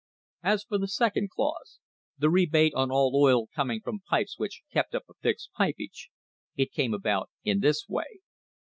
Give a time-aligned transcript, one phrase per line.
[0.41, 1.77] As for the second clause—
[2.17, 6.09] the rebate on all oil coming from pipes which kept up a fixed pipage—
[6.57, 8.21] it came about in this way.